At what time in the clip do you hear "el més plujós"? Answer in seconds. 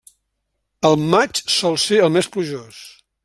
2.07-2.81